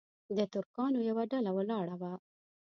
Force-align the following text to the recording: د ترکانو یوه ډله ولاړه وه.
د 0.37 0.39
ترکانو 0.53 0.99
یوه 1.09 1.23
ډله 1.31 1.51
ولاړه 1.57 1.95
وه. 2.01 2.13